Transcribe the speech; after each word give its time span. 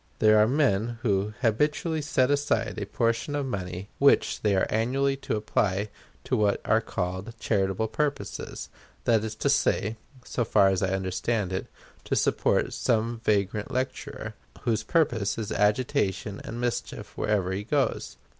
There 0.17 0.39
are 0.39 0.47
men 0.47 0.97
who 1.03 1.35
habitually 1.41 2.01
set 2.01 2.31
aside 2.31 2.79
a 2.81 2.87
portion 2.87 3.35
of 3.35 3.45
money 3.45 3.91
which 3.99 4.41
they 4.41 4.55
are 4.55 4.65
annually 4.67 5.15
to 5.17 5.35
apply 5.35 5.89
to 6.23 6.35
what 6.35 6.59
are 6.65 6.81
called 6.81 7.35
"charitable 7.37 7.87
purposes" 7.89 8.69
that 9.03 9.23
is 9.23 9.35
to 9.35 9.47
say, 9.47 9.97
so 10.25 10.43
far 10.43 10.69
as 10.69 10.81
I 10.81 10.89
understand 10.95 11.53
it, 11.53 11.67
to 12.05 12.15
support 12.15 12.73
some 12.73 13.19
vagrant 13.19 13.69
lecturer, 13.69 14.33
whose 14.61 14.81
purpose 14.81 15.37
is 15.37 15.51
agitation 15.51 16.41
and 16.43 16.59
mischief 16.59 17.15
wherever 17.15 17.51
he 17.51 17.63
goes. 17.63 18.17